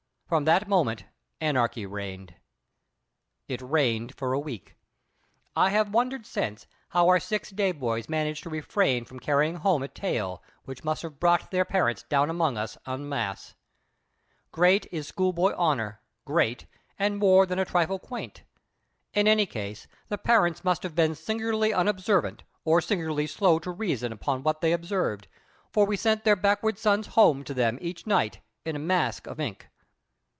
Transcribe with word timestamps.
From 0.31 0.45
that 0.45 0.65
moment 0.69 1.03
anarchy 1.41 1.85
reigned. 1.85 2.35
It 3.49 3.61
reigned 3.61 4.15
for 4.15 4.31
a 4.31 4.39
week. 4.39 4.77
I 5.57 5.71
have 5.71 5.93
wondered 5.93 6.25
since 6.25 6.67
how 6.87 7.09
our 7.09 7.19
six 7.19 7.49
day 7.49 7.73
boys 7.73 8.07
managed 8.07 8.43
to 8.43 8.49
refrain 8.49 9.03
from 9.03 9.19
carrying 9.19 9.57
home 9.57 9.83
a 9.83 9.89
tale 9.89 10.41
which 10.63 10.85
must 10.85 11.01
have 11.01 11.19
brought 11.19 11.51
their 11.51 11.65
parents 11.65 12.03
down 12.03 12.29
upon 12.29 12.55
us 12.55 12.77
en 12.87 13.09
masse. 13.09 13.55
Great 14.53 14.87
is 14.89 15.05
schoolboy 15.05 15.51
honour 15.55 15.99
great, 16.23 16.65
and 16.97 17.17
more 17.19 17.45
than 17.45 17.59
a 17.59 17.65
trifle 17.65 17.99
quaint. 17.99 18.43
In 19.13 19.27
any 19.27 19.45
case, 19.45 19.85
the 20.07 20.17
parents 20.17 20.63
must 20.63 20.83
have 20.83 20.95
been 20.95 21.13
singularly 21.13 21.73
unobservant 21.73 22.45
or 22.63 22.79
singularly 22.79 23.27
slow 23.27 23.59
to 23.59 23.69
reason 23.69 24.13
upon 24.13 24.43
what 24.43 24.61
they 24.61 24.71
observed; 24.71 25.27
for 25.73 25.85
we 25.85 25.97
sent 25.97 26.23
their 26.23 26.37
backward 26.37 26.77
sons 26.79 27.07
home 27.17 27.43
to 27.43 27.53
them 27.53 27.77
each 27.81 28.07
night 28.07 28.39
in 28.63 28.77
a 28.77 28.79
mask 28.79 29.27
of 29.27 29.37
ink. 29.37 29.67